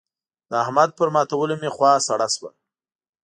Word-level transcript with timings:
د 0.49 0.51
احمد 0.63 0.89
پر 0.97 1.07
ماتولو 1.15 1.55
مې 1.61 1.69
خوا 1.75 1.91
سړه 2.07 2.27
شوه. 2.35 2.51